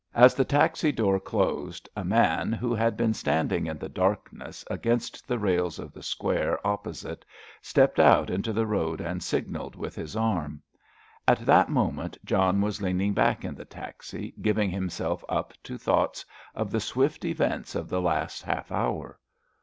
[0.15, 5.27] As the taxi door closed, a man, who had been standing in the darkness against
[5.27, 7.23] the rails of the square opposite
[7.61, 10.63] stepped out into the road and signalled with his arm.
[11.27, 16.25] At that moment John was leaning back in the taxi, giving himself up to thoughts
[16.55, 19.19] of the swift events of the last half hour.